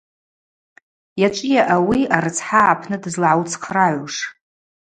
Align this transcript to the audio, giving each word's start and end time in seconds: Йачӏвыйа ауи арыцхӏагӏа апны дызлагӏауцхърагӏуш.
Йачӏвыйа 1.21 1.63
ауи 1.75 1.99
арыцхӏагӏа 2.15 2.71
апны 2.73 2.97
дызлагӏауцхърагӏуш. 3.03 4.15